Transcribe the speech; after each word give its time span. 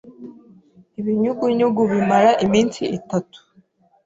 Ibinyugunyugu 0.99 1.81
bimara 1.91 2.31
iminsi 2.45 2.81
itatu. 2.97 3.39